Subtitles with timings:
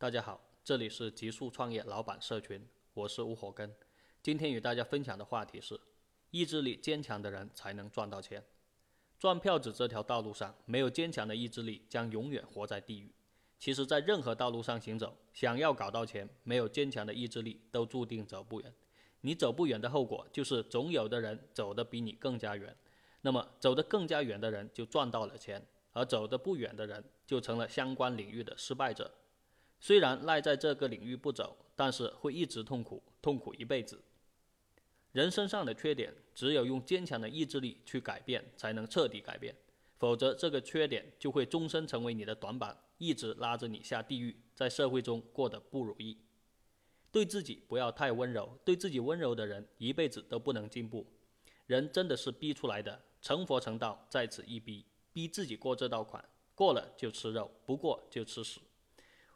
[0.00, 2.64] 大家好，这里是极速创业老板社群，
[2.94, 3.74] 我是吴火根。
[4.22, 5.76] 今天与大家分享的话题是：
[6.30, 8.40] 意志力坚强的人才能赚到钱。
[9.18, 13.12] 赚票子这条道路上，没有坚强的意志力，将永远活在地狱。
[13.58, 18.72] 其实，在任何道路上行走，想要搞到钱，没有坚强的意志力，都注定走不远。
[19.22, 22.72] 你走不远的后果，就是总有的人走得比你更加远。
[23.22, 25.60] 那么，走得更加远的人就赚到了钱，
[25.92, 29.12] 而走得不远的人就成了相关领域的失败者。
[29.80, 34.02] 虽然赖在这个领域不走，但是会一直痛苦，痛苦一辈子。
[35.12, 39.54] 人身上的缺点，只有用坚强的意志力去改变，才能彻底改变。
[39.96, 46.18] 否则，这个缺点就会终身成为你的短板，一直拉着你下地狱，在社会中过得不如意。
[47.10, 51.06] 对自己不要太温柔，对自己温柔的人，一辈子都不能进步。
[51.66, 56.24] 人真的是逼出来的，成佛成道在此一逼，逼自己过这道坎，
[56.54, 58.60] 过了就吃肉，不过就吃屎。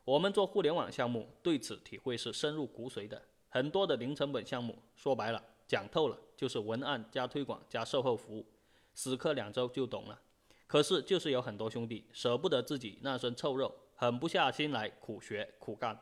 [0.05, 3.23] 我们做互联网项目，对此体会是深入骨髓的。
[3.49, 8.45] 很多的零成本项目，说白了，讲透了就是文案加推广加售后服务，
[8.95, 10.21] 死磕两周就懂了。
[10.67, 15.97] 可是就是有很多兄弟舍不得自己那身臭肉，狠不下心来苦学苦干。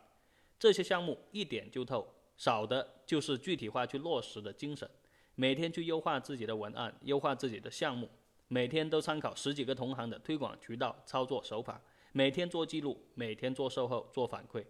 [0.59, 4.89] 这些项目一点就透，少的就是具体化去落实的精神。
[5.34, 8.09] 每天去优化自己的文案，优化自己的项目，
[8.48, 11.83] 每天都参考十几个同行的推广渠道操作手法。
[12.12, 14.64] 每天做记录，每天做售后，做反馈，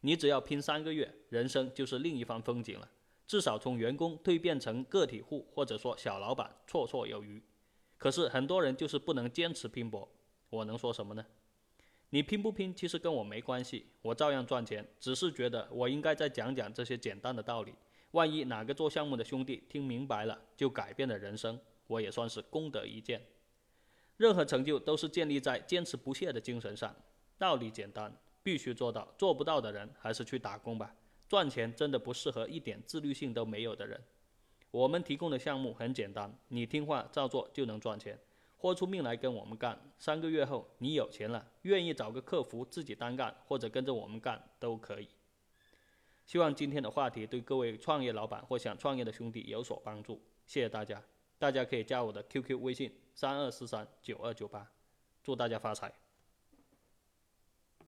[0.00, 2.90] 你只要拼三个月，人生就是另一番风景了。
[3.26, 7.42] 至少从员工蜕变成个体户，或者说小老板，绰绰有余。
[7.98, 10.08] 可是很多人就是不能坚持拼搏，
[10.48, 11.26] 我能说什么呢？
[12.10, 14.86] 你拼不拼，其实跟我没关系，我照样赚钱。
[14.98, 17.74] 只是觉得我应该再讲讲这些简单的道理。
[18.12, 23.20] 万一哪个做项目的兄弟听明白了，就改变了人生，我也算是功德一件。
[24.16, 26.94] 任何成就都是建立在坚持不懈的精神上。
[27.38, 28.10] 道理简单，
[28.42, 29.06] 必须做到。
[29.18, 30.94] 做不到的人，还是去打工吧。
[31.28, 34.00] 赚钱真的不适合一点自律性都没有的人。
[34.70, 38.18] 我们提供的项目很简单，你听话照做就能赚钱。
[38.56, 45.08] 豁出命来跟我们干，三个月后你有钱了，愿意找个客服自己单干，或者跟着我们干都可以。
[46.24, 50.20] 希望今天的话题对各位创业老板或想创业的兄弟有所帮助。
[50.46, 51.02] 谢谢大家。
[51.38, 54.70] 大家可以加我的 QQ 微信三二四三九二九八，
[55.22, 55.92] 祝大家发财。